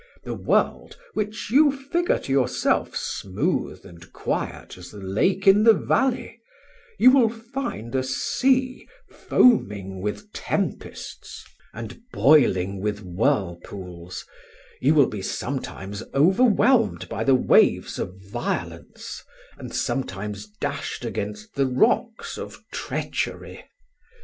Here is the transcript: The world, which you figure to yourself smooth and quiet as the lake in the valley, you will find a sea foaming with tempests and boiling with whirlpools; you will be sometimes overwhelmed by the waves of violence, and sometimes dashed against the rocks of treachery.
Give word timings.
The 0.23 0.33
world, 0.33 0.97
which 1.13 1.51
you 1.51 1.71
figure 1.71 2.17
to 2.17 2.31
yourself 2.31 2.95
smooth 2.95 3.85
and 3.85 4.11
quiet 4.11 4.75
as 4.75 4.89
the 4.89 4.97
lake 4.97 5.45
in 5.45 5.61
the 5.61 5.75
valley, 5.75 6.41
you 6.97 7.11
will 7.11 7.29
find 7.29 7.93
a 7.93 8.01
sea 8.01 8.87
foaming 9.11 10.01
with 10.01 10.33
tempests 10.33 11.45
and 11.71 12.01
boiling 12.11 12.81
with 12.81 13.03
whirlpools; 13.03 14.25
you 14.81 14.95
will 14.95 15.05
be 15.05 15.21
sometimes 15.21 16.01
overwhelmed 16.15 17.07
by 17.07 17.23
the 17.23 17.35
waves 17.35 17.99
of 17.99 18.17
violence, 18.19 19.21
and 19.55 19.71
sometimes 19.71 20.47
dashed 20.47 21.05
against 21.05 21.53
the 21.53 21.67
rocks 21.67 22.39
of 22.39 22.57
treachery. 22.71 23.65